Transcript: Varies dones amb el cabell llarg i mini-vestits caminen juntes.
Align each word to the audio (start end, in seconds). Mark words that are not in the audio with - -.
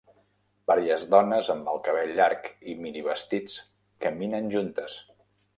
Varies 0.71 1.03
dones 1.11 1.51
amb 1.55 1.69
el 1.75 1.83
cabell 1.89 2.15
llarg 2.21 2.49
i 2.73 2.77
mini-vestits 2.87 3.61
caminen 4.07 4.53
juntes. 4.57 4.99